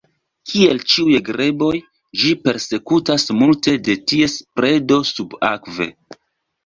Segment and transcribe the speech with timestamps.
[0.51, 1.67] Kiel ĉiuj greboj,
[2.21, 5.89] ĝi persekutas multe de ties predo subakve.